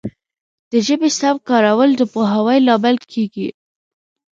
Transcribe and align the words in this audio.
د 0.71 0.73
ژبي 0.87 1.09
سم 1.19 1.35
کارول 1.49 1.89
د 1.97 2.01
پوهاوي 2.13 2.57
لامل 2.67 2.95
کیږي. 3.11 3.47